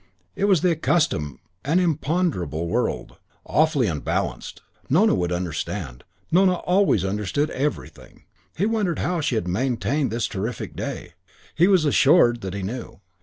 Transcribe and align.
It 0.35 0.45
was 0.45 0.61
the 0.61 0.71
accustomed 0.71 1.37
and 1.63 1.79
imponderable 1.79 2.65
world, 2.65 3.17
awfully 3.45 3.85
unbalanced. 3.85 4.63
Nona 4.89 5.13
would 5.13 5.31
understand. 5.31 6.03
Nona 6.31 6.55
always 6.55 7.05
understood 7.05 7.51
everything. 7.51 8.23
He 8.57 8.65
wondered 8.65 8.97
how 8.97 9.21
she 9.21 9.35
had 9.35 9.47
maintained 9.47 10.09
this 10.09 10.25
terrific 10.25 10.75
day. 10.75 11.13
He 11.53 11.67
was 11.67 11.85
assured 11.85 12.41
that 12.41 12.55
he 12.55 12.63
knew. 12.63 12.99